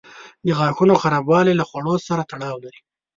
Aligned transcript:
د 0.45 0.47
غاښونو 0.59 0.93
خرابوالی 1.01 1.53
له 1.59 1.63
خواړو 1.69 1.95
سره 2.07 2.27
تړاو 2.31 2.55
لري. 2.65 2.79